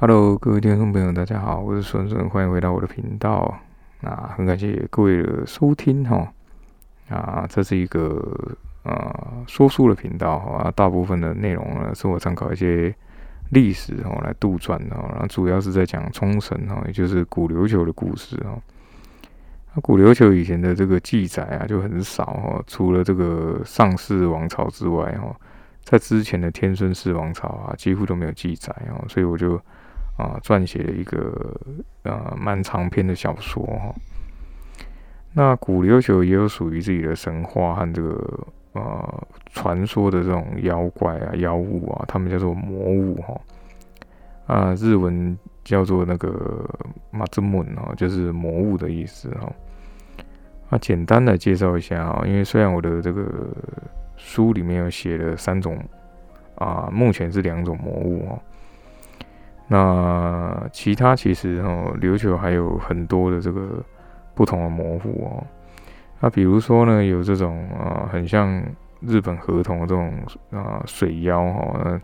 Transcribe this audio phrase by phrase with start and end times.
[0.00, 3.52] Hello，各位听众朋友，大家好，我是顺顺，欢迎回到我的频道。
[4.00, 6.32] 那很感谢各位的收听哈。
[7.08, 9.12] 啊，这是一个呃
[9.48, 12.94] 说书的频道哈，大部分的内容呢是我参考一些
[13.50, 18.56] 历史哈来杜撰的，然后主要是在讲冲绳哈，也就是古琉球的故事哈。
[19.74, 25.34] 那古琉球以前的这个记载啊就很少哈，除了这个上世王朝之外哈，
[25.82, 29.60] 在之前的天孙氏王朝啊几乎都没有记载哦，所以我就
[30.18, 31.58] 啊撰写了一个
[32.02, 33.94] 呃蛮长篇的小说哈。
[35.32, 43.40] 那古琉球也有属于自己的神话和这个呃传说的这种妖怪啊妖物啊，他们叫做魔物哈
[44.46, 46.68] 啊日文叫做那个
[47.10, 49.52] 马兹门哦，就是魔物的意思哈。
[50.70, 53.48] 那简单的介绍一下啊，因为虽然我的这个
[54.16, 55.78] 书里面有写了三种
[56.56, 58.38] 啊，目前是两种魔物哦。
[59.68, 63.84] 那其他其实哦，琉球还有很多的这个。
[64.34, 65.44] 不同的模糊哦，
[66.20, 68.62] 那比如说呢，有这种啊，很像
[69.00, 70.12] 日本河童这种
[70.52, 72.00] 啊水妖哈，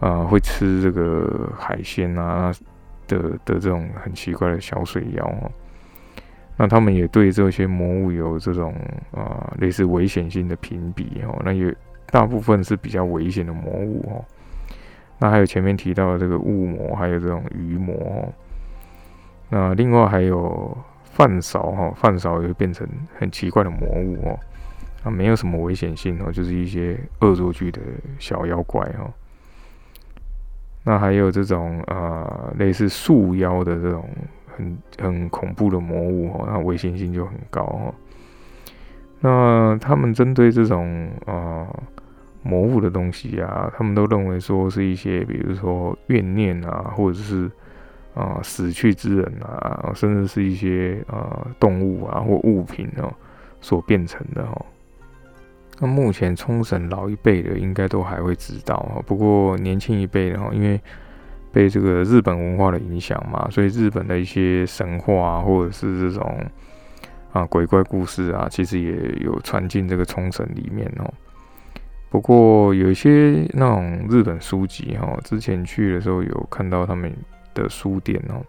[0.00, 2.50] 啊会吃这个海鲜啊
[3.06, 5.52] 的的这种很奇怪的小水妖哦，
[6.56, 8.74] 那他们也对这些魔物有这种
[9.12, 11.76] 啊类似危险性的评比哦，那也
[12.10, 14.24] 大部分是比较危险的魔物哦，
[15.18, 18.32] 那还有前面提到的这个雾魔，还有这种鱼魔，
[19.50, 20.76] 那另外还有。
[21.16, 22.86] 饭勺哈，饭勺也会变成
[23.18, 24.38] 很奇怪的魔物哦，
[25.02, 27.80] 啊，没有什么危险性哦，就是一些恶作剧的
[28.18, 29.10] 小妖怪哈。
[30.84, 34.06] 那还有这种呃类似树妖的这种
[34.54, 37.94] 很很恐怖的魔物哦，那危险性就很高哈。
[39.20, 41.66] 那他们针对这种啊
[42.46, 47.50] 魔物的东西啊，他们都认为说是一些比如说怨念啊，或者是。
[48.16, 53.12] 啊，死去之人啊，甚至是一些啊动物啊或物品哦
[53.60, 54.66] 所变成的哦。
[55.78, 60.80] 那目前冲绳老一辈的应该都还会知道哦，不过年轻一辈的哈，因为
[61.52, 66.40] 被这个日本文化的影响嘛，所以日本的一些神话啊或者是这种
[67.34, 71.12] 啊鬼怪故事啊，其实也有传进这个冲绳里面哦。
[72.08, 77.12] 不过有一些那种日本书籍哈，之前去的时候有看到他们。
[77.56, 78.44] 的书店哦，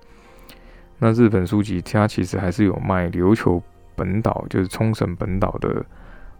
[0.99, 3.63] 那日本书籍它其实还是有卖琉球
[3.95, 5.81] 本岛，就是冲绳本岛的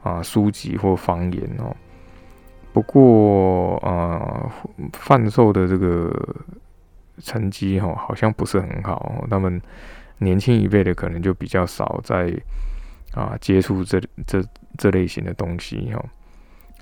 [0.04, 1.74] 啊书籍或方言哦。
[2.74, 4.52] 不过啊，
[4.92, 6.14] 贩售的这个
[7.20, 9.26] 成绩哈，好像不是很好。
[9.30, 9.62] 他们
[10.18, 12.34] 年轻一辈的可能就比较少在
[13.14, 14.44] 啊接触这这
[14.78, 16.04] 这类型的东西哈。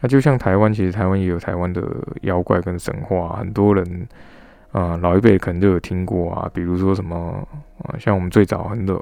[0.02, 1.84] 那就像台湾，其实台湾也有台湾的
[2.22, 4.08] 妖怪跟神话，很多人。
[4.72, 7.48] 啊，老一辈可能都有听过啊，比如说什么
[7.82, 9.02] 啊，像我们最早很多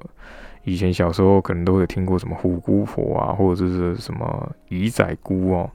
[0.65, 5.71] 以前小时候可能都有听过什么虎姑婆啊，或者是什么鱼仔姑哦，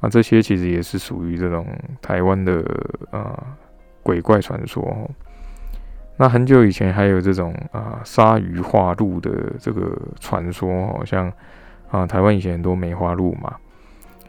[0.00, 1.64] 啊，这些其实也是属于这种
[2.02, 2.60] 台湾的
[3.12, 3.40] 啊
[4.02, 5.08] 鬼怪传说。
[6.16, 9.30] 那很久以前还有这种啊鲨鱼化鹿的
[9.60, 11.32] 这个传说哦，像
[11.88, 13.54] 啊台湾以前很多梅花鹿嘛。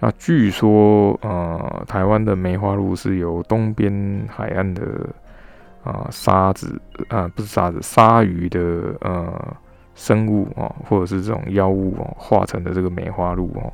[0.02, 4.82] 那据说，呃，台湾的梅花鹿是由东边海岸的
[5.84, 6.80] 啊沙子
[7.10, 9.58] 啊，不是沙子，鲨鱼的呃
[9.96, 13.74] 生物啊，或者是这种妖物哦，化成的这个梅花鹿哦。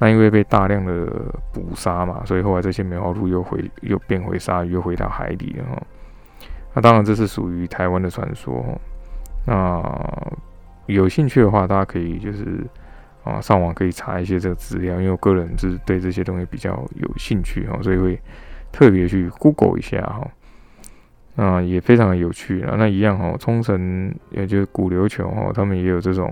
[0.00, 1.06] 那因为被大量的
[1.52, 5.82] 捕杀嘛，所以后来这些梅花鹿又回又变回鲨鱼，又回到海底了哈。
[6.74, 8.64] 那当然这是属于台湾的传说。
[9.46, 9.80] 那
[10.86, 12.66] 有兴趣的话，大家可以就是。
[13.24, 18.18] 啊，上网可以查一些这个资料，因为我个人是对这些东西比较有兴趣哈，所以会
[18.72, 20.30] 特别去 Google 一下哈。
[21.36, 22.74] 啊，也非常的有趣啊。
[22.76, 26.30] 那一样哈，冲绳也就是古琉球哈，他们也有这种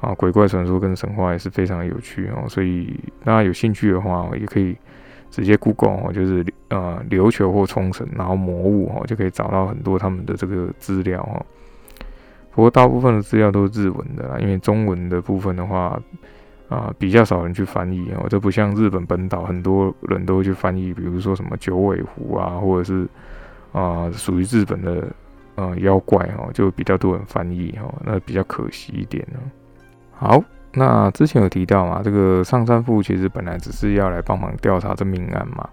[0.00, 2.44] 啊鬼怪传说跟神话，也是非常有趣哦。
[2.48, 4.76] 所以大家有兴趣的话，也可以
[5.30, 11.44] 直接 Google 哈，就是呃琉球或冲绳，然后魔物哈，就可以找到很多他们的这个资料哈。
[12.52, 15.98] 不过大部分的资料都是日文的啦，因为中文的部分的话，
[16.68, 23.06] 啊比较少人去翻译哦，这不像日本本岛很多人都会去翻译，比如说什么九尾狐啊，或者是
[23.72, 25.08] 啊属于日本的
[25.54, 29.38] 呃妖怪哦，就比较多人翻译哦，那比较可惜一点呢。
[30.12, 30.42] 好，
[30.74, 35.68] 那之前有提到嘛，这个上山富其实本来只是要来帮忙调查这命案嘛，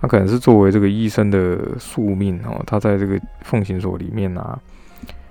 [0.00, 4.56] 他可能是作为这个医生的宿命哦，他在这个奉行所里面啊。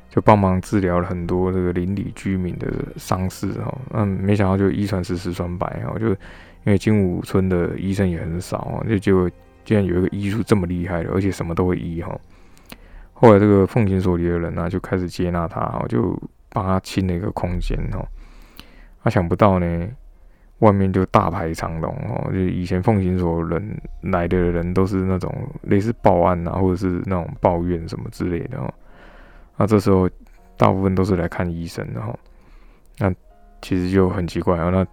[0.09, 2.67] 就帮忙治疗了很多这个邻里居民的
[2.97, 6.15] 伤势哈，嗯，没想到就一传十十传百哈，就因
[6.65, 9.29] 为金武村的医生也很少哦，就就
[9.63, 12.17] 竟然有一个医术这么厉害的，而且什么都会医哈。
[13.13, 16.19] 后来这个奉行所里的人呢，就开始接纳他，就
[16.49, 18.03] 帮他清了一个空间哈。
[19.03, 19.87] 他想不到呢，
[20.59, 25.31] 外面就大排长龙哦，就以前奉行所人来的人都是那种
[25.63, 28.73] 类似报案啊，或者是那种抱怨什么之类的哦。
[29.59, 30.09] 那这时候
[30.55, 32.17] 大部分都是来看医生的哈。
[32.97, 33.13] 那
[33.61, 34.87] 其实就很奇怪啊，那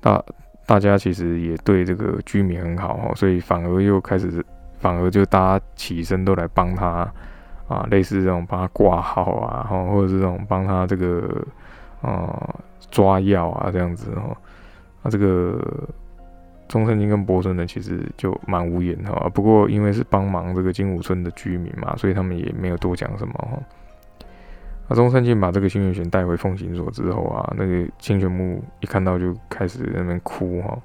[0.00, 0.24] 大
[0.66, 4.44] 大家其实也对这个居民很好哈，所以反而又开始，
[4.78, 7.10] 反而就大家起身都来帮他
[7.68, 11.46] 啊，类似这种帮他挂号啊，哈，或者是这种帮他这个
[12.02, 12.54] 啊
[12.90, 14.36] 抓药啊这样子哈。
[15.02, 15.64] 那这个
[16.66, 19.28] 中山金跟博村呢，其实就蛮无言哈。
[19.30, 23.58] 不过因为是帮忙这个金武村的居民嘛，所以他们也没有多讲什么哈。
[24.88, 30.78] 那中山靖把这个清源玄带回奉行所之后啊，那个清泉木一看到就开始在那边哭哈。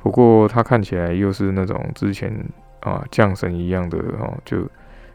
[0.00, 2.32] 不过他看起来又是那种之前
[2.80, 4.68] 啊降神一样的哈，就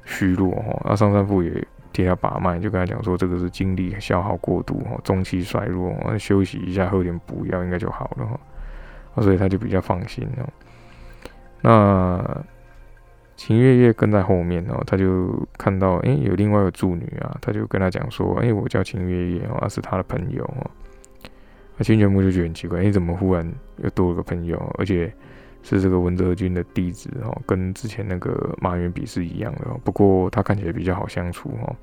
[0.06, 0.82] 虚弱哈。
[0.86, 9.22] 那上山父也替他把脉，就跟他讲说，这个是精力消耗过度哈，中气衰弱，休息一下，喝点补药应该就好了哈。
[9.22, 10.48] 所以他就比较放心哦。
[11.62, 12.44] 那。
[13.46, 20.72] 秦月月跟在后面哦，他就看到哎，有另外一个助女啊，他就跟他讲说，哎，我叫秦月月哦，是他的朋友哦。
[21.76, 23.46] 那清泉木就觉得很奇怪，哎，怎么忽然
[23.84, 25.14] 又多了个朋友，而且
[25.62, 31.76] 是这个文泽君的弟子哦，跟之前那个马元比是一样的，不过他看起来比较好相处哦，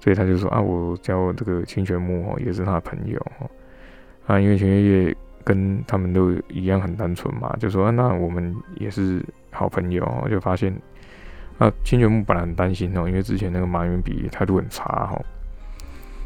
[0.00, 3.50] 所以他就说啊，我叫这个清泉木哦，也是他的朋友哦。
[4.26, 9.22] 啊，因为秦月月跟他们都一样很单纯嘛，就说啊那我们也是。
[9.52, 10.74] 好朋友，就发现
[11.58, 15.20] 啊清泉木本来很担心哦，因为之前那个马云比态度很差哈。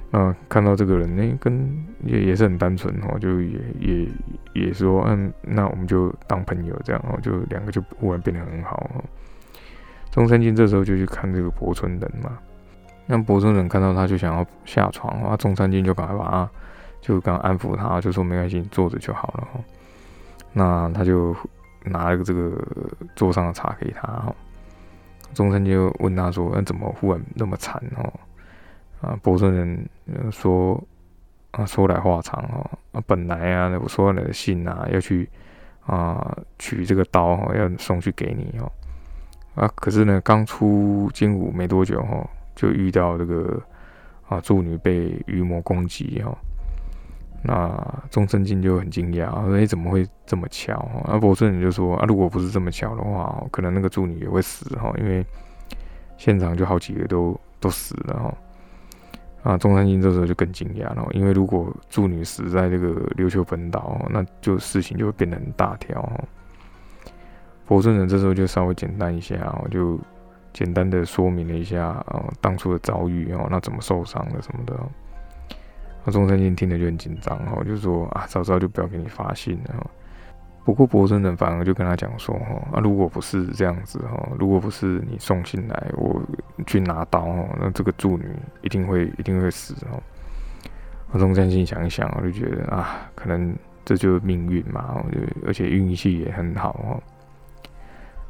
[0.09, 4.09] 那看到这个人，那跟也也是很单纯哦，就也也
[4.55, 9.05] 也说，嗯，那我们就当朋友这样哦，就两个就忽然变得很好哦。
[10.13, 12.39] 中山靖这时候就去看这个博村人嘛，
[13.05, 16.51] 那博村人看到他就想要下床啊，中山靖就赶快把他
[17.01, 19.61] 就刚安抚他，就说没关系，你坐着就好了哈。
[20.53, 21.37] 那他就。
[21.87, 22.53] 拿了个这个
[23.15, 24.35] 桌上的茶给他哈，
[25.35, 28.13] 中山就问他说：“那怎么忽然那么惨哦？”
[29.01, 29.89] 啊，博顺人
[30.31, 30.83] 说
[31.53, 35.29] ：“啊，说来话长哦，啊，本来啊，我收到你的信啊，要去
[35.85, 38.73] 啊取这个刀哈，要送去给你哦。
[39.55, 43.63] 啊，可是呢，刚出金武没多久哈，就遇到这个
[44.29, 46.37] 啊助女被鱼魔攻击哈。”
[47.49, 50.75] 那钟生进就很惊讶，说：“哎，怎么会这么巧？”
[51.07, 55.25] 啊，博顺就说：“啊，如果不是这么巧的话，可能那个助女也会死哈，因为
[56.17, 58.35] 现场就好几个都都死了哈。”
[59.45, 66.25] 啊，中山靖这时候就更惊讶了，因为如果助女死在这个琉球本岛，那就事情就会变得很大条哈。
[67.65, 69.37] 博顺人这时候就稍微简单一下，
[69.71, 69.97] 就
[70.53, 74.75] 简单的说明了一下啊，当初的遭遇哦，那怎么受伤的什么的。
[76.07, 79.85] 那中山靖听了就很紧张哈，就说啊，早知道就不要给你发信了哈。
[80.65, 86.23] 不过博生人反而就跟他讲说哈，啊，如果不是这样子哈，如果不是你送信来，我
[86.65, 88.25] 去拿刀哈，那这个助女
[88.63, 90.01] 一定会一定会死哈。
[91.13, 93.53] 那中山靖想一想，我就觉得啊，可能
[93.85, 97.01] 这就是命运嘛，我就而且运气也很好哈。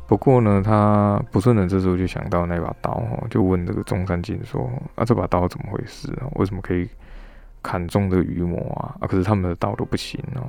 [0.06, 6.28] 不过呢，他不顺人这时候就想到那把刀哈，就问这个中山靖说，啊，这把刀怎么回事啊？
[6.36, 6.88] 为什么可以？
[7.66, 9.08] 砍中这个鱼魔啊啊！
[9.08, 10.46] 可是他们的刀都不行哦。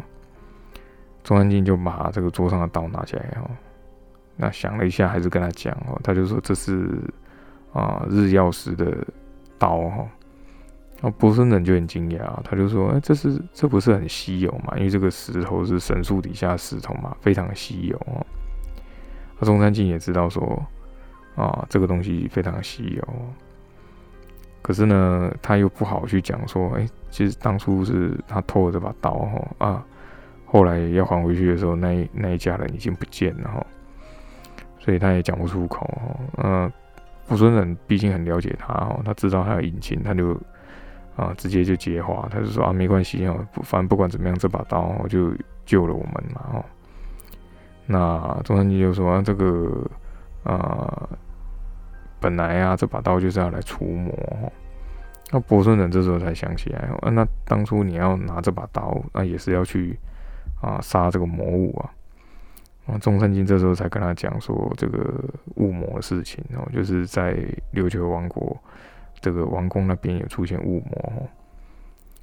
[1.23, 3.49] 中山靖就把这个桌上的刀拿起来哦，
[4.35, 6.87] 那想了一下，还是跟他讲哦，他就说这是
[7.73, 9.03] 啊日曜石的
[9.57, 10.07] 刀哈。
[11.01, 14.77] 那博生人就很惊讶，他就说：“哎，这是这不是很稀有嘛？
[14.77, 18.25] 因为这个石头是神树底下石头嘛，非常稀有哦。”
[19.39, 20.63] 那中山靖也知道说
[21.35, 23.03] 啊，这个东西非常稀有。
[24.67, 29.85] 可是呢，他又不好去讲说，哎，其实当初是他偷了这把刀哈啊，
[30.45, 33.65] 后来要还回去的时候，那一那一家人已经不见了哈，
[34.77, 36.43] 所以他也讲不出口哈。
[36.43, 36.71] 嗯，
[37.27, 40.37] 福顺人毕竟很了解他哈，他知道他有隐情，他就
[41.15, 45.31] 啊直接就接话，他就说啊没关系哈，反正不管怎么样，这把刀就
[45.65, 46.65] 救了我们嘛哈。
[47.85, 49.89] 那中山靖就说这个
[50.43, 51.07] 啊。
[52.19, 54.13] 本来啊，这把刀就是要来除魔。
[55.31, 59.99] 那博顺人这时候才想起来，啊，那当初你要拿这把刀，那也是要去
[60.61, 61.91] 啊杀这个魔物啊。
[62.87, 65.21] 啊，中山靖这时候才跟他讲说这个
[65.55, 67.35] 雾魔的事情哦，就是在
[67.73, 68.55] 琉球王国
[69.19, 71.27] 这个王宫那边有出现雾魔，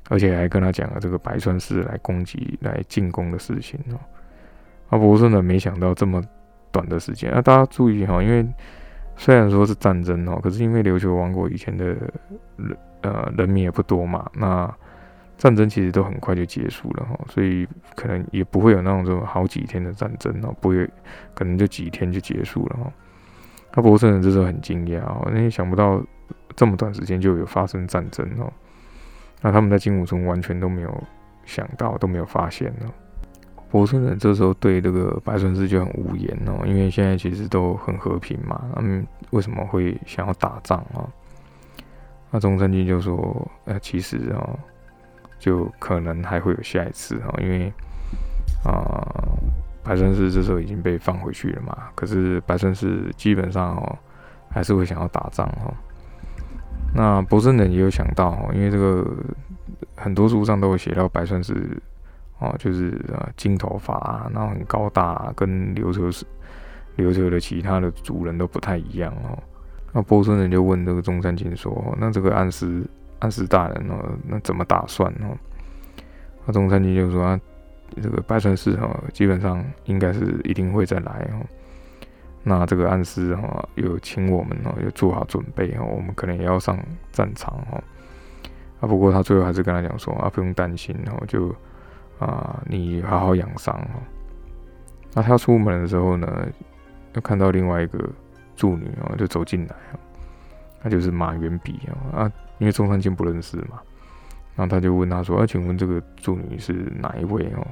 [0.08, 4.00] 而且还跟他讲了这个白川氏来攻击、来进攻的事情哦。
[4.88, 6.22] 啊，博顺人没想到这么
[6.72, 7.30] 短的时间。
[7.30, 8.46] 那大家注意哈，因为
[9.16, 14.73] 虽然说是战争哦，可是因为琉球王国以前的人呃人民也不多嘛，那
[15.37, 20.88] 战争其实都很快就结束了哈，所以可能也不会有那种这种好几天的战争哦，不会，
[21.35, 22.92] 可能就几天就结束了哈。
[23.75, 26.02] 那波士人这时候很惊讶哦，因为想不到
[26.54, 28.52] 这么短时间就有发生战争哦。
[29.42, 31.04] 那他们在金武村完全都没有
[31.44, 32.90] 想到，都没有发现哦。
[33.75, 41.02] 波斯人这时候对这个白川氏就很无言哦，因为现在其实都很和平嘛，他们为什么会想要打仗啊？
[42.31, 44.57] 那中山君就说：“呃，其实哦。”
[45.40, 47.71] 就可能还会有下一次哈，因为
[48.64, 49.02] 啊，
[49.83, 51.76] 白川氏这时候已经被放回去了嘛。
[51.97, 53.99] 可是白川氏基本上哦，
[54.49, 55.75] 还是会想要打仗哦。
[56.95, 59.04] 那博森人也有想到哦，因为这个
[59.97, 61.76] 很多书上都会写到白川氏
[62.44, 66.26] 哦，就是啊金头发，然后很高大，跟琉球是
[66.96, 69.38] 琉球的其他的族人都不太一样哦。
[69.92, 72.84] 那波森人就问这个中山靖说：“那这个暗示？”
[73.20, 73.96] 安史大人哦，
[74.28, 75.32] 那怎么打算哦？
[76.44, 77.40] 那中山君就说啊，
[78.02, 81.40] 这个白川氏哈，基本上应该是一定会再来哦。
[82.42, 86.78] 那这个安史哈，有请我们哦，有做好准备哦，我们可能也要上
[87.12, 87.82] 战场哦。
[88.80, 91.54] 啊，不过他最后还是跟他讲说啊，不用担心哦，就
[92.18, 94.00] 啊，你好好养伤哦。
[95.12, 96.47] 那他出门的时候呢，
[97.14, 97.99] 又看到另外一个
[98.56, 99.99] 助女哦，就走进来哦，
[100.83, 102.33] 那就是马元笔哦啊。
[102.59, 103.80] 因为中山靖不认识嘛，
[104.54, 107.66] 然后他就问他说：“啊，请问这个助女是哪一位哦？”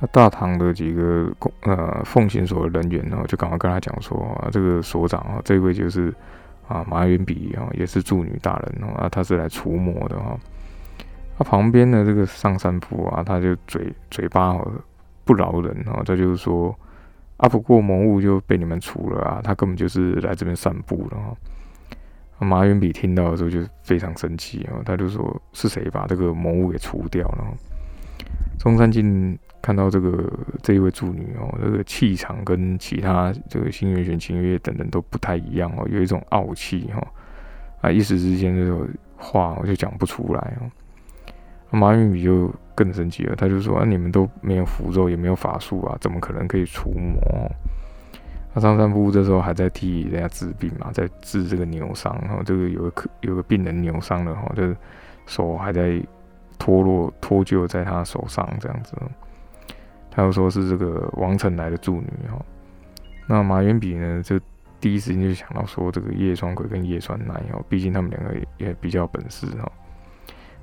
[0.00, 6.12] 那大唐的几个公呃奉行所的人员呢，就赶快跟他讲说：“啊，这个所长啊，这位就是
[6.66, 10.34] 啊马元笔啊，也是助女大人哦，啊他是来除魔的哈。”
[11.38, 14.56] 他旁边的这个上山夫啊，他就嘴嘴巴
[15.24, 16.74] 不饶人哦，他就是说
[17.36, 21.36] 啊，不过魔物就被你们除了啊，他根本就是来这边散步的哦。
[22.38, 27.44] 马元比听到的时候就非常生气哦，他就说：“是谁把这个魔物给除掉了？”
[28.58, 30.30] 中山靖看到这个
[30.62, 37.06] 这一位助女哦，这个气场跟其他这个新元玄、清月等等都不太一样哦，有一种傲气哈
[37.80, 40.70] 啊，一时之间这个话我就讲不出来哦。
[41.70, 47.20] 那马元比就更生气了，他就说：“啊，你们都没有符咒，也没有法术啊，怎么可能可以除魔？”
[48.54, 54.76] 那张三夫这时候还在替人家治病嘛，在治这个扭伤，然后这个有个有个病人扭伤了哈，就是
[55.26, 56.00] 手还在
[56.58, 58.96] 脱落脱臼在他手上这样子。
[60.10, 62.42] 他又说是这个王成来的助女哈。
[63.26, 64.40] 那马元笔呢，就
[64.80, 69.70] 第一时间就想到说这个叶双鬼跟叶川奈哦，毕竟他们两个也比较本事哈。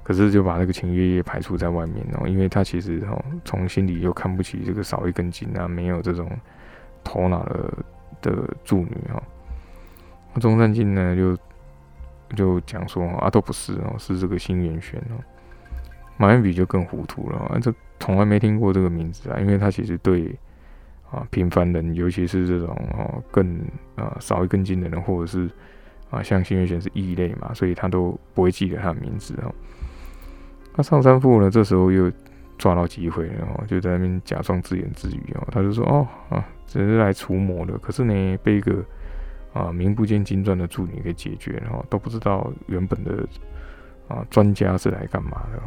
[0.04, 6.30] 可是就把那个秦月夜排除在外面哦，因为他其实哈从心里又看不起这个少一根筋啊，没有这种。
[7.06, 7.74] 头脑的
[8.22, 9.22] 的助女哈，
[10.34, 11.38] 那中山靖呢就
[12.34, 15.20] 就讲说啊都不是哦，是这个新元玄哦。
[16.16, 20.34] 马元笔就更糊涂了啊，这从来没听过这个名字啊，因为他其实对
[21.12, 23.60] 啊平凡人，尤其是这种哦更
[23.98, 25.50] 啊少一根筋的人，或者是
[26.10, 29.54] 啊像新元玄是异类嘛，所以他都不会记得他的名字哦。
[30.76, 32.12] 那上山父呢，这时候又。
[32.56, 38.76] 抓到机会，然后就在那边假装自言自语哦，他就说：“哦啊，只是来除魔的，可是呢，被一个
[39.54, 43.28] 啊名不见经传的助理给解决，然后都不知道原本的
[44.08, 45.60] 啊专家是来干嘛的。”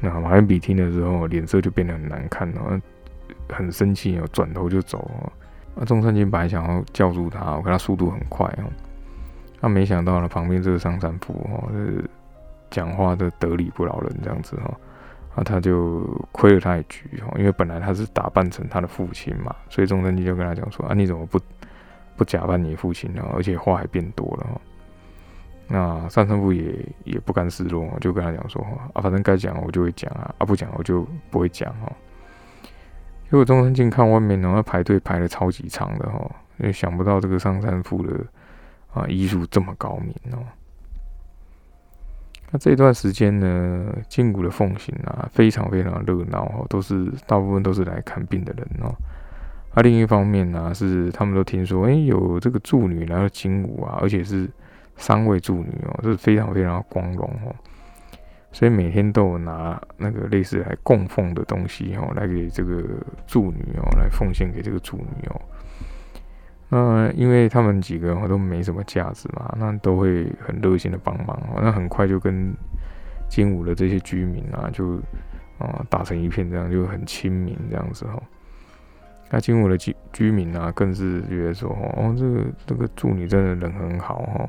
[0.00, 2.70] 那马元比听了之后，脸色就变得很难看，然后
[3.48, 5.10] 很生气哦，转头就走。
[5.74, 8.70] 那中山君本来想要叫住他，我看他速度很快哦，
[9.60, 12.08] 他没想到呢，旁边这个上山富哦，是
[12.74, 14.74] 讲话的得理不饶人这样子哈。
[15.36, 16.02] 那他就
[16.32, 21.40] 亏了他一局哦，因为本来他是打扮成他的父亲嘛，所以中山基就跟他讲说：“啊，你怎么不
[22.16, 23.22] 不假扮你父亲呢？
[23.34, 24.60] 而且话还变多了。”哈，
[25.66, 28.64] 那三生父也也不甘示弱，就跟他讲说
[28.94, 31.92] ：“啊，反正该讲我就会讲啊，啊不讲我就不会讲哦。”
[33.24, 36.18] 结果中山靖看外面呢，排队排的超级长的哈，
[36.58, 38.20] 因为想不到这个上山父的
[38.92, 40.38] 啊医术这么高明哦。
[42.50, 48.94] 那这段时间呢，金谷的奉行啊，非常非常热闹哦，都是大部分都是来看病的人哦。
[49.74, 54.48] 啊，另一方面呢，是他们都听说，哎，有这个助女来到金谷啊，而且是
[54.96, 57.54] 三位助女哦，这是非常非常光荣哦。
[58.52, 62.80] 所以每天都有拿那个类似来供奉的东西哦，来给这个
[63.26, 65.40] 助女哦，来奉献给这个助女哦。
[66.70, 71.38] 那因为他们几个都没什么价值嘛，那都会很热心的帮忙。
[71.62, 72.52] 那很快就跟
[73.28, 74.96] 金武的这些居民啊，就
[75.58, 78.20] 啊打成一片，这样就很亲民这样子哈。
[79.30, 84.48] 那金武的居居民啊，更是觉得说，哦，这个这个助女真的人很好哈，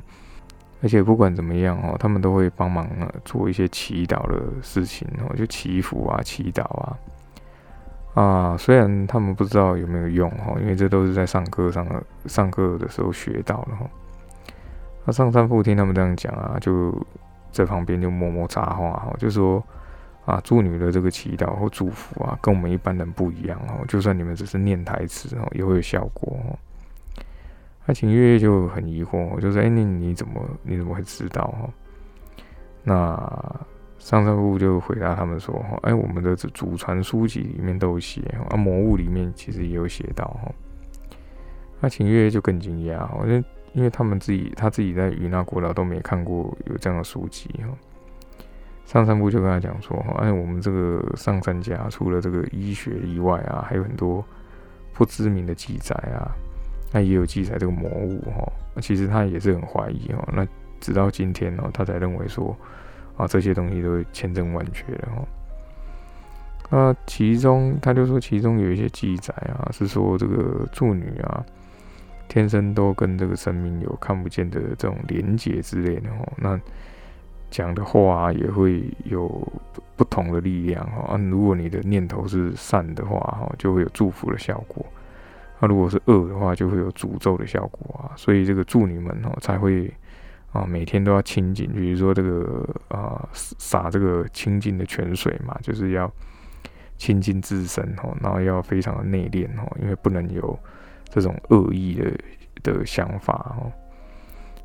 [0.82, 6.98] 而且不管怎么样哦，他们都会帮忙啊做一些祈祷的事情哦，就祈福啊、祈祷啊。
[8.16, 11.86] 啊，虽然他们不知道有没有用哈，因为这都是在上课上
[12.28, 13.86] 上课的时候学到的哈。
[15.04, 16.98] 那上山父听他们这样讲啊，就
[17.52, 19.62] 在旁边就默默插话哈，就说
[20.26, 23.84] 啊，祝女的这个祈祷或祝福啊，跟我们一般人不一样哦。
[23.86, 26.58] 就算你们只是念台词哦，也会有效果哦。
[27.86, 31.70] 那秦月月就很疑惑，就说：“哎，你你怎么你怎么会知道哈？”
[32.82, 33.66] 那。
[34.06, 38.22] 上山部就回答他们说：“哈，哎，我们的祖传书籍里面都有写，
[38.52, 40.52] 啊，魔物里面其实也有写到，哈。”
[41.82, 43.44] 那秦月就更惊讶，因为
[43.74, 47.76] 因为他们自己他自己在与那国岛都没看过有这样的书籍，哈。
[48.86, 54.24] 上山部就跟他讲说：“哈，哎，我们这个上山家除了这个医学以外啊，还有很多
[54.94, 56.30] 不知名的记载啊，
[56.94, 58.48] 那也有记载这个魔物，哈。
[58.76, 60.24] 那其实他也是很怀疑，哈。
[60.32, 60.48] 那
[60.80, 62.56] 直到今天呢，他才认为说。”
[63.18, 65.26] 啊，这些东西都千真万确的哈。
[66.70, 71.46] 那其中他就说，其中有一些记载啊，是说这个祝女啊，
[72.28, 76.28] 天生都跟这个生命有看不见的这种连结之类的哈。
[76.38, 76.60] 那
[77.50, 79.30] 讲的话也会有
[79.96, 81.14] 不同的力量哈。
[81.14, 84.84] 啊，如果你的念头是善的话哈，就会有祝福的效果；
[85.60, 88.12] 那如果是恶的话，就会有诅咒的效果啊。
[88.18, 89.90] 所以这个祝女们哦，才会。
[90.56, 96.10] 啊，每天都要清净，比如说这个啊，洒这个清净的泉水嘛，就是要
[96.96, 100.58] 清净自身哦，然后要非常的内敛哦，因为不能有
[101.10, 102.10] 这种恶意的
[102.64, 103.70] 的想法哦。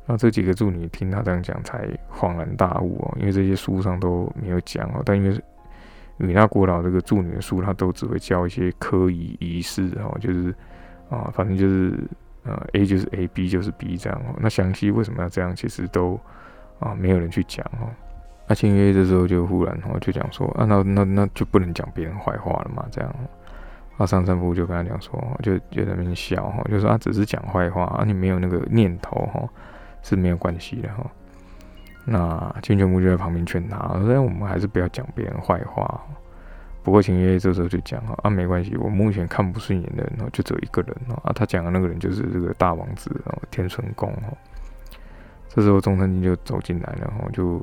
[0.05, 5.37] 那这几个助女听他这样讲，才恍然大悟哦，因为这些书上都没有讲哦，但因为
[6.15, 10.55] 米那国老这个助女的书，他都只会教一些科仪仪式哦，就是
[11.09, 11.99] 啊，反正就是。
[12.43, 14.35] 呃，A 就是 A，B 就是 B 这样哦。
[14.39, 16.19] 那详细为什么要这样，其实都
[16.79, 17.89] 啊没有人去讲哦。
[18.47, 23.15] 那清月这时候就忽然哦就讲说啊，那那那就不能讲别人坏话了嘛，这样。
[23.97, 29.47] 啊，上山夫就跟他讲说，就就在那边笑哈，就说他只是讲坏话啊，你没有那个念头哈
[30.01, 31.05] 是没有关系的哈。
[32.05, 36.01] 那清泉木就在旁边劝他，说我们还是不要讲别人坏话。
[36.83, 44.35] 不过秦爷爷这时候就讲啊，啊没关系，我目前看不顺眼的人哦，就只有一个人哦，啊他讲的那个人就是这个大王子哦，天孙公哦。
[45.47, 47.61] 这时候中山君就走进来，然后就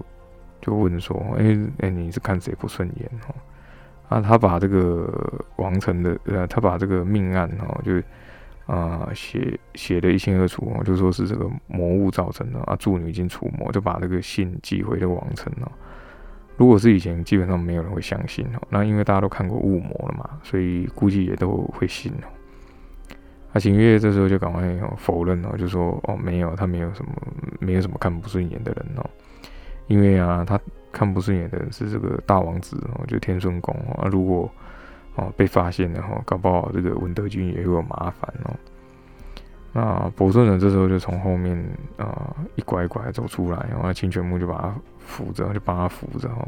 [0.61, 3.35] 就问说，哎哎你是看谁不顺眼哦？
[4.09, 5.12] 啊他把这个
[5.57, 8.00] 王城的呃他把这个命案哦就
[8.72, 15.72] 啊写写的一清二楚哦，就说是这个魔物造成的啊，祝女已经除魔，就把这个信寄回了王城哦。
[16.58, 18.60] 如果是以前，基本上没有人会相信哦。
[18.68, 22.26] 那因为大家都看过雾魔了嘛，所以估计也都会信哦。
[23.52, 24.60] 那秦月这时候就赶快
[24.96, 27.12] 否认哦，就说哦没有，他没有什么，
[27.60, 29.06] 没有什么看不顺眼的人哦。
[29.86, 30.58] 因为啊，他
[30.90, 34.08] 看不顺眼的人是这个大王子哦，就天顺宫哦。
[34.08, 34.50] 如果
[35.14, 38.52] 哦被发现了哈，搞不好这个文德军也会有麻烦哦。
[39.72, 41.56] 那伯顺呢，这时候就从后面
[41.98, 44.74] 啊一拐一拐走出来，然后清泉木就把他。
[45.08, 46.46] 扶着，就帮他扶着哈，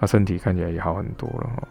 [0.00, 1.68] 他身体看起来也好很多了哈。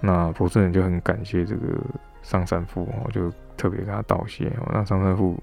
[0.00, 1.78] 那博士人就很感谢这个
[2.22, 4.70] 上山父哦，就特别跟他道谢哦。
[4.72, 5.36] 那上山父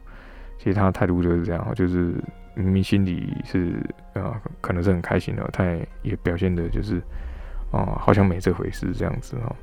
[0.57, 2.13] 其实他态度就是这样，就是
[2.55, 3.75] 明明心里是
[4.13, 5.65] 啊，可能是很开心的，他
[6.01, 7.01] 也表现的就是
[7.71, 9.55] 啊，好像没这回事这样子哈。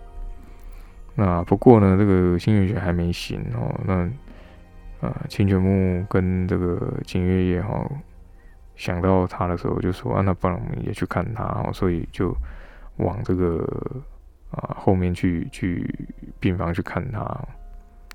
[1.14, 3.74] 那不过呢，这个新月雪还没醒哦。
[3.87, 3.94] 那
[5.06, 7.88] 啊，清泉木跟这个金月夜哈。
[8.81, 12.35] 想到他的时候，就说啊，那不然我们也去看他哦，所以就
[12.97, 13.62] 往这个
[14.53, 15.87] 啊后面去去
[16.40, 17.47] 病房去看他。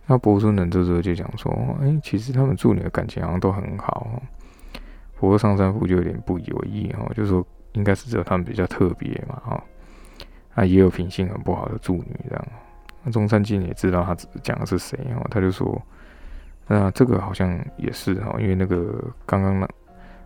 [0.07, 4.19] 那伯孙人这时候就讲说，哎，其实他们助理的感情好像都很好。
[5.19, 9.63] 不过上山夫就有点不以为意哦，就说应该是只有他们比较特别嘛哈。
[10.55, 12.47] 啊，也有品性很不好的助女这样。
[13.03, 15.79] 那中山靖也知道他讲的是谁哦，他就说，
[16.67, 19.69] 那这个好像也是哈，因为那个刚刚那。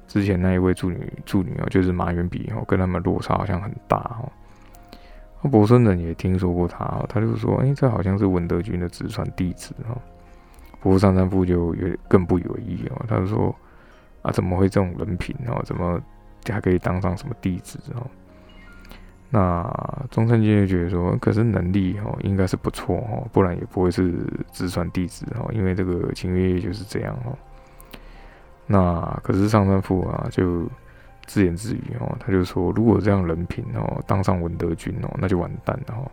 [0.09, 4.29] 之前那一位助女助女哦，就是马元比哦，跟他们落差好像很大哦。
[5.41, 9.95] 那伯孙人也听说过他哦，他就说：“哎，这好像是文德军的直传弟子哦。”
[10.81, 13.55] 不过上山夫就有更不以为意哦，他就说
[14.23, 15.61] ：“啊，怎么会这种人品哦？
[15.63, 16.01] 怎么
[16.49, 18.05] 还可以当上什么弟子哦？”
[19.29, 24.11] 那中山君就觉得说：“可是能力哦，应该是不错哦，不然也不会是
[24.51, 27.37] 直传弟子哦，因为这个秦月月就是这样哦。”
[28.71, 30.69] 那可是上山父啊，就
[31.25, 36.11] 自言自语哦，他就说，如果这样人品哦，当上文德军哦，那就完蛋了哦。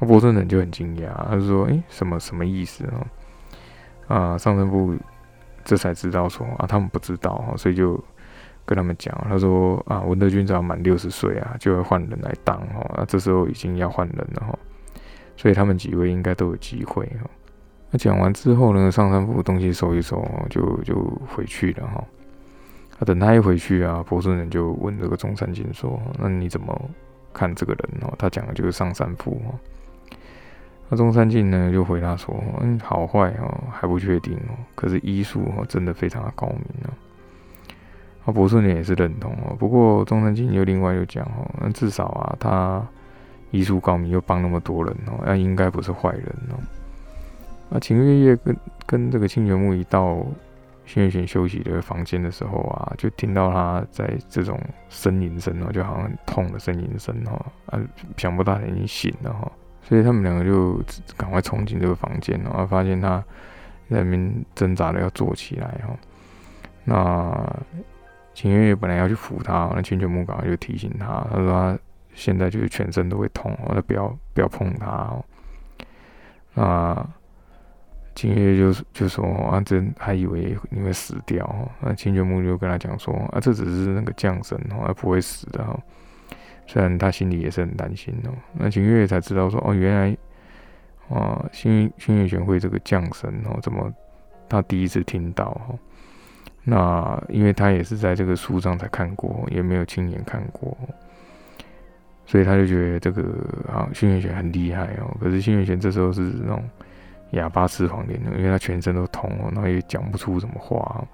[0.00, 3.06] 那波村人就很惊讶，他就说：“诶，什么什么意思啊？”
[4.08, 4.96] 啊，上层部
[5.64, 8.02] 这才知道说啊，他们不知道哈，所以就
[8.64, 12.90] 跟他们讲，他说：“啊，文德军只要满六十岁啊，就会换人来当哦。
[12.96, 14.58] 那这时候已经要换人了哈，
[15.36, 17.30] 所以他们几位应该都有机会哈。”
[17.94, 20.96] 那讲完之后呢，上山部东西收一收，就就
[21.28, 22.02] 回去了哈。
[22.98, 26.90] 那等他一回去啊，波村人就问这个中山靖说：“那你怎么
[27.34, 29.52] 看这个人哦？”他讲的就是上山富哦。
[30.88, 36.90] 那中山靖呢就回答说：“嗯，好坏哦还不确定哦，可是医术哦真的非常的高明哦。”
[38.24, 39.54] 那波村人也是认同哦。
[39.58, 42.82] 不过中山靖又另外又讲哦，那至少啊他
[43.50, 46.56] 医术高明又帮那么多人哦，那应该不是坏人哦。
[47.74, 50.22] 那秦月夜跟跟这个清泉木一到
[50.84, 57.80] 新月玄休息的房间的时候啊，就听到他在这种呻吟声哦，就好像很痛的呻吟声哦，啊，
[58.18, 60.82] 想不到他已经醒了哈，所以他们两个就
[61.16, 63.24] 赶快冲进这个房间，然后发现他
[63.88, 65.96] 在那边挣扎的要坐起来哈。
[66.84, 67.56] 那
[68.34, 71.78] 秦月夜本来要去扶他，那清泉木赶快就提醒他，他说他
[72.12, 75.24] 现在就是全身都会痛，哦那不要不要碰他哦。
[76.54, 77.06] 那
[78.14, 81.68] 秦月就就说啊，这还以为你会死掉。
[81.80, 85.78] 那清泉木就跟他讲说啊，这只是那个降神哦，他不会死的哈。
[86.66, 88.30] 虽然他心里也是很担心哦。
[88.52, 90.16] 那秦月才知道说哦，原来
[91.08, 93.92] 啊，新新月玄会这个降神哦，怎么
[94.48, 95.74] 他第一次听到哈？
[96.64, 100.76] 那因为他也是在这个书上才看过，也没有亲眼看过，
[102.26, 103.22] 所以他就觉得这个
[103.72, 105.16] 啊，新月玄很厉害哦。
[105.18, 106.62] 可是新月玄这时候是那种。
[107.32, 111.04] 哑巴吃黄连，因为他全身都痛哦，然后也讲不出什么话，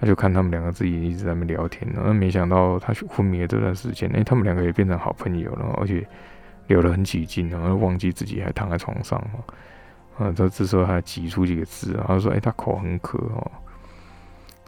[0.00, 6.06] 他就看他们两个自己一直在那边聊天，然后没想到他昏迷的这段时间，哎，他们两个也变成好朋友了，而且
[6.66, 13.50] 聊得很起劲，然后忘记自己还躺在床上哦，啊，这这时候还挤出几个字，然后说，哎，他口很渴哦，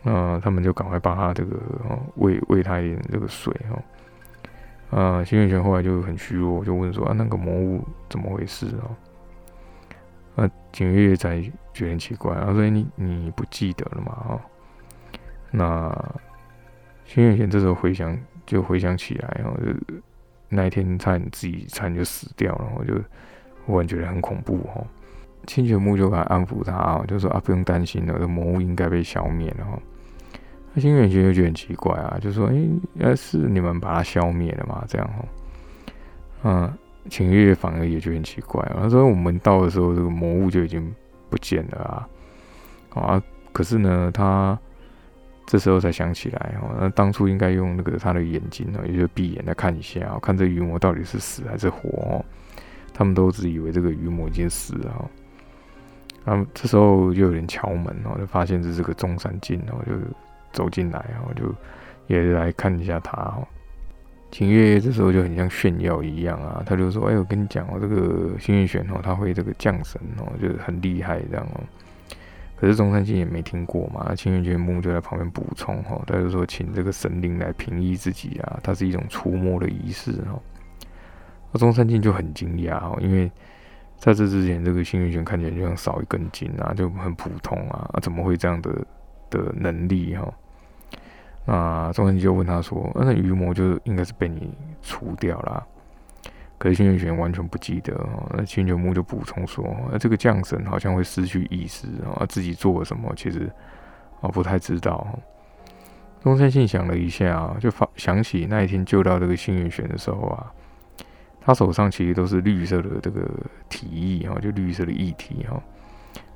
[0.04, 1.58] 那他们就赶快帮他这个
[2.16, 8.94] 喂喂他一点这个水哦，啊，新月泉后来就很虚弱，就问说，啊，那个魔物怎么回事哦？
[10.74, 11.40] 景月才
[11.72, 14.40] 觉得很奇怪，他说：“你你不记得了嘛？”哦，
[15.52, 16.14] 那
[17.04, 19.96] 新月贤这时候回想，就回想起来，哦，就
[20.48, 22.94] 那一天差点自己差点就死掉了，我就
[23.64, 24.84] 忽然觉得很恐怖，哦。
[25.46, 29.80] 清泉木就来安抚他，哦，就说：“啊，不用担心了，这魔物应该被消灭了。”哦，
[30.72, 34.84] 那新月贤就觉得很奇怪啊，就说：“哎，该是你们把它消灭了嘛？
[34.88, 35.28] 这样，哦，
[36.42, 36.78] 嗯。”
[37.10, 40.94] 秦月反而也觉得很奇怪啊，他说我们到的时候，这个魔物就已经
[41.28, 42.08] 不见了
[42.90, 44.58] 啊，啊，可是呢，他
[45.46, 52.24] 这时候才想起来哦，那当初应该用那个他的眼睛呢，也就闭眼来看一下，看这鱼魔到底是死还是活。
[52.96, 55.10] 他们都只以为这个鱼魔已经死了哈，
[56.24, 59.92] 然后这时候就有人敲门哦，就发现这是个中山靖哦，就
[60.52, 61.52] 走进来哦，就
[62.06, 63.46] 也来看一下他哦。
[64.34, 71.60] 秦月这时候就很像炫耀一样啊，他就说：“哎，我跟你讲哦，这个幸运玄哦，他会这个降神哦，就是很厉害这样哦。”
[72.58, 80.42] 可是中山靖也没听过嘛，那青月木就在旁边补充哈，他就说：“请这个神灵来平抑自己啊，它是一种除魔的仪式哦。”
[81.52, 83.30] 那中山靖就很惊讶哦，因为
[83.98, 88.84] 在这之前，这个幸运玄看起来就像少一根筋啊，就很普通啊，怎么会这样的
[89.30, 90.28] 的能力哈？
[91.46, 94.50] 那中山就问他说：“那鱼魔就应该是被你
[94.82, 95.66] 除掉了。”
[96.56, 98.30] 可是新月玄完全不记得哦。
[98.32, 103.50] 那清泉木就补充说：“那这个降神好像会失去意识啊，自己做了什么其实
[104.22, 105.06] 啊不太知道。”
[106.22, 110.50] 中山信想了一下，就发想起那一天救到这个幸运玄的时候啊，
[111.42, 113.28] 他手上其实都是绿色的这个
[113.68, 115.62] 体液哈，就绿色的液体哈，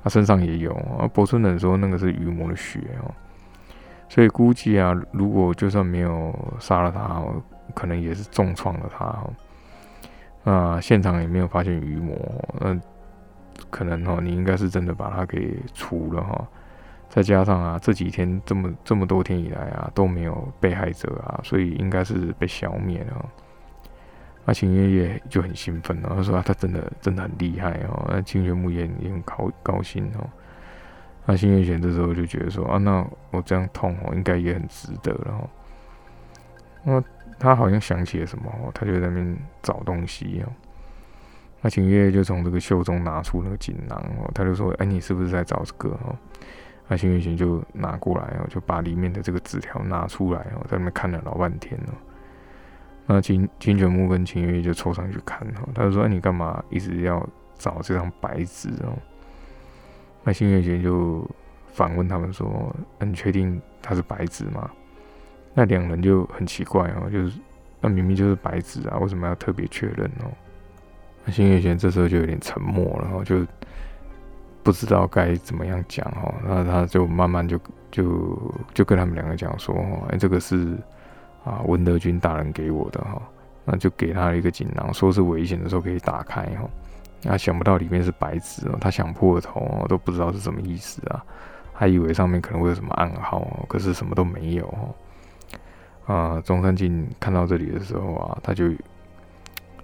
[0.03, 1.09] 他身上也有啊。
[1.09, 3.15] 博村人说那个是鱼魔的血哦。
[4.09, 7.23] 所以估计啊，如果就算没有杀了他，
[7.75, 9.15] 可能也是重创了他。
[10.45, 12.17] 那现场也没有发现鱼魔，
[12.59, 12.79] 那
[13.69, 16.49] 可能哈，你应该是真的把他给除了哈。
[17.11, 23.29] 再加上啊，这几天这么这么多天以来啊，都没有被害者啊，所以应该是被消灭了。
[24.45, 28.07] 那秦月月就很兴奋了，他说他真的真的很厉害哦。
[28.09, 30.27] 那清泉木也也很高高兴哦。
[31.31, 35.51] 那新月玄这时候就觉得说啊，那我这样痛哦，应该也很值得了哈。
[36.83, 37.05] 那
[37.39, 40.49] 他好像想起了什么，他就在那边找东西哦。
[41.61, 46.17] 那秦月就从这个袖中拿出那个锦囊哦，他就说：“哎，你是不是在找这个哦？”
[46.89, 51.93] 那新月玄就拿过来哦，就把里面的这个纸条拿出来哦，在那边看了老半天哦。
[53.07, 58.97] 那金金卷木跟秦月就凑上去看哈，他就说：“哎，你干嘛一直要找这张白纸哦？”
[60.23, 61.29] 那新月玄就
[61.73, 64.71] 反问他们说：“你确定它是白纸吗？”
[65.55, 67.39] 那两人就很奇怪哦，就是
[67.81, 70.31] 那明明就是白纸啊，为什么要特别确认哦？
[71.25, 73.47] 那新月玄这时候就有点沉默了，然后就
[74.63, 76.35] 不知道该怎么样讲哦。
[76.47, 77.59] 那他就慢慢就
[77.91, 79.75] 就就跟他们两个讲说
[80.11, 80.77] ：“哎，这个是。”
[81.45, 83.23] 啊，文德军大人给我的哈，
[83.65, 86.69] 那就给他一个锦囊，说是危险的时候可以打开哈。
[87.23, 91.25] 他想不到里面是白纸哦，他想破头哦，都不知道是什么意思啊，
[91.73, 94.95] 还以为上面可能会有什么暗号哦，可是什么都没有哦。
[96.15, 98.71] 啊，中山靖看到这里的时候啊，他就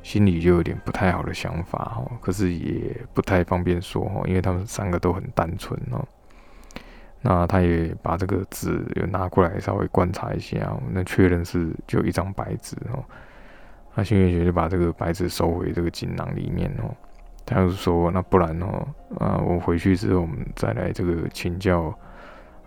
[0.03, 6.07] 心里就有点不太好的想法哦，可是也不太方便说哦，因为他们三个都很单纯哦。
[7.27, 13.03] 那他也把这个纸又拿过来稍微观察一下，那确认是就一张白纸哦。
[13.95, 16.95] 那新月学就把这个白纸收回这个锦囊里面哦。
[17.47, 18.87] 他就说：“那不然哦，
[19.19, 21.97] 啊，我回去之后我们再来这个请教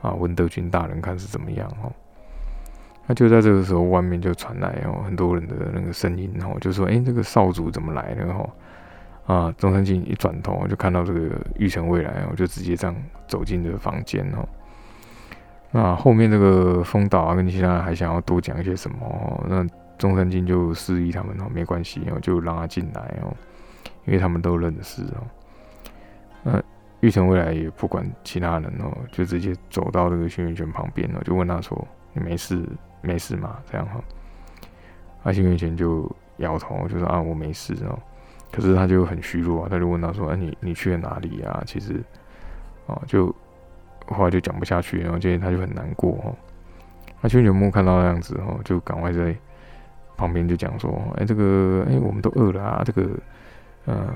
[0.01, 1.91] 啊文德军大人看是怎么样哦。”
[3.07, 8.49] 那就在这个时候，外面就传来哦很多人的那个声音哦，就说：“哎，这个少主怎么来了？”哦。
[9.27, 11.19] 啊，中山靖一转头就看到这个
[11.57, 12.95] 玉成未来，我就直接这样
[13.27, 14.47] 走进这个房间哦。
[15.69, 23.35] 那后面这个风岛啊，跟其他人还想要多讲一些什么，那中山靖就示意他们哦，没关系哦，就让他进来哦，
[24.07, 25.21] 因为他们都认识哦。
[26.41, 26.63] 那
[27.01, 32.65] 玉成未来也不管其他人哦，就直接走到这个幸运泉旁边哦，就问他说：“你没事
[33.01, 34.01] 没事吗？”这样哈，
[35.23, 37.99] 阿轩辕泉就摇头，就说：“啊，我没事哦。”
[38.51, 42.01] 可是他就很虚弱啊，他就问他说：“哎，你你去了哪里呀？”其实，
[42.85, 43.27] 哦，就
[44.07, 46.33] 后来就讲不下去，然后今天他就很难过哦。
[47.21, 49.35] 那邱九木看到那样子哦，就赶快在
[50.15, 53.09] 旁边就讲说：“哎，这个哎，我们都饿了啊，这个
[53.87, 54.13] 呃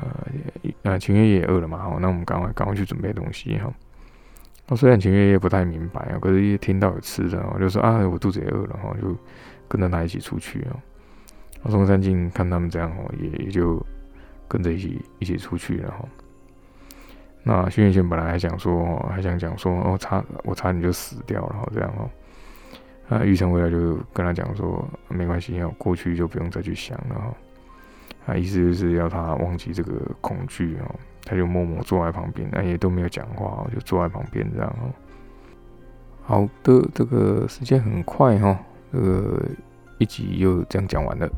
[0.83, 3.73] 呃，秦月也饿了嘛，好，那我们赶快赶快去准备东西哈。”
[4.69, 9.17] 那虽然秦月也不太明白啊，可是一听到有吃的，我就说：“啊，我肚子也饿了哈，就
[9.67, 10.77] 跟着他一起出去啊。”
[11.63, 13.83] 那松山静看他们这样哦，也也就。
[14.51, 16.05] 跟着一起一起出去，然后，
[17.41, 22.09] 那轩辕玄本来还想说，还想讲说，哦，差我差点就死掉了，这样哦。
[23.07, 27.33] 那玉成回来就跟他讲说，没关系，要过去就不用再去想了哈。
[28.25, 30.95] 啊，意思就是要他忘记这个恐惧哦。
[31.23, 34.89] 他就默默坐在旁边，那也都没有讲话，就坐在旁边这样哦。
[36.23, 38.57] 好的，这个时间很快哈，
[38.91, 39.45] 这个
[39.99, 41.29] 一集又这样讲完了。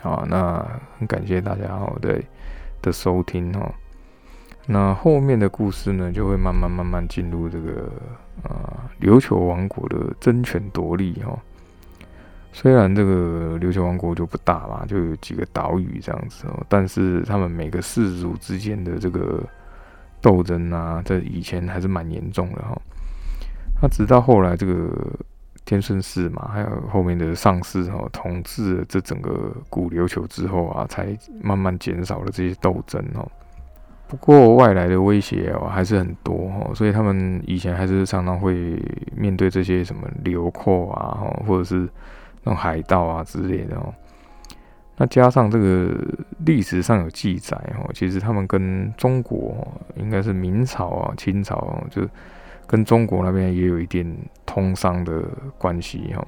[0.00, 0.66] 好，那
[0.98, 2.22] 很感谢大家好的
[2.80, 3.70] 的收听哈。
[4.66, 7.92] 那后面的故事呢，就会慢慢慢慢进入这个
[8.44, 11.38] 啊琉球王国的争权夺利哈。
[12.52, 19.42] 虽然这个琉球王国就不大嘛，就有几个岛屿这样子哦，但是他们每个氏族之间的这个
[20.20, 22.80] 斗争啊，在以前还是蛮严重的哈。
[23.82, 24.90] 那直到后来这个。
[25.64, 33.24] 天顺氏嘛，还有后面的上氏哦，统治了这整个古琉球之后啊，才慢慢减少了这些斗争哦。
[34.08, 38.76] 不过外来的威胁哦还是很多哦，所以他们以前还是常常会
[39.16, 41.88] 面对这些什么流寇啊，或者是
[42.42, 43.94] 那种海盗啊之类的哦。
[44.96, 45.94] 那加上这个
[46.44, 52.08] 历史上有记载哦，其实他们跟中国应该是明朝啊、清朝就。
[52.64, 54.06] 跟中国那边也有一点
[54.46, 55.22] 通商的
[55.58, 56.26] 关系哈。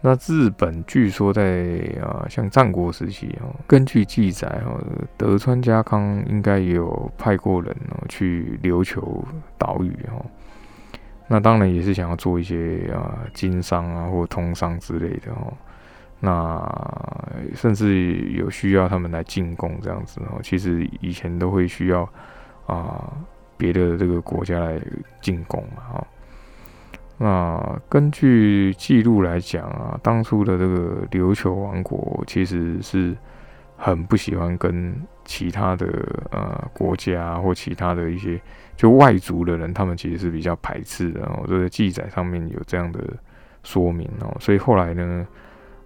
[0.00, 4.78] 那日本据说在啊，像战国时期哦，根据记载哈，
[5.16, 9.24] 德川家康应该也有派过人哦去琉球
[9.58, 10.24] 岛屿哈。
[11.30, 15.52] 那当然也是想要做一些啊经商啊或通商之类的哦。
[16.18, 16.60] 那
[17.54, 20.40] 甚至有需要他们来进贡这样子哦。
[20.42, 22.02] 其实以前都会需要
[22.66, 23.12] 啊。
[23.60, 24.80] 别的这个国家来
[25.20, 26.06] 进贡嘛，哈。
[27.18, 33.14] 那根据记录来讲啊，当初的这个琉球王国其实是
[33.82, 35.86] 很不喜欢跟其他的
[36.30, 38.38] 呃国家或其他的一些
[38.76, 41.44] 就外族的人，他们其实是比较排斥的哦。
[41.48, 43.00] 这个记载上面有这样的
[43.62, 45.26] 说明哦，所以后来呢，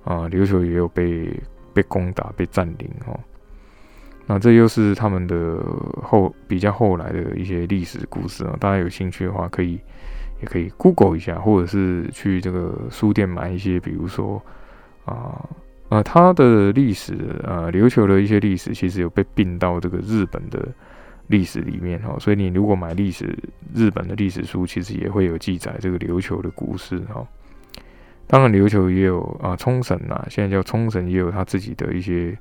[0.02, 1.40] 啊，琉球也有被
[1.72, 3.18] 被攻打、被占领哦。
[4.26, 5.62] 那这又是他们的
[6.02, 9.78] 后比较后来的一些历史故事啊，大家有兴趣的话，可以
[10.40, 14.42] 也可以 Google 一下，或者是去这个书店买一些，比如说
[15.04, 15.46] 啊
[15.88, 17.14] 啊，它的历史
[17.46, 20.66] 啊，琉球的一些历史其实有被并到这个日本的
[21.28, 23.36] 历史里面哈，所以你如果买历史
[23.74, 27.26] 日本的历史书，其实也会有记载这个琉球的故事哈。
[28.26, 32.36] 当然琉球也有啊，冲绳啊，现在叫冲绳也有他自己的一些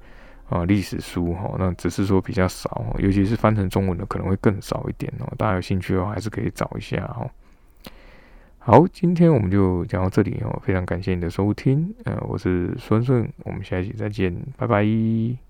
[0.49, 5.27] 啊历史书哈，那只是说比较少，尤其是翻成中文的可能会更少一点哦。
[5.38, 7.29] 大家有兴趣的话，还是可以找一下哈。
[8.65, 15.42] 好，今天我们就讲到这里哦，非常感谢你的收听，嗯，我是孙顺，我们下一期再见，拜拜。